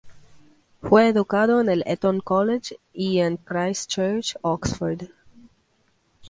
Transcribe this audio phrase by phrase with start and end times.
[0.81, 5.03] Fue educado en el Eton College y en Christ Church, Oxford.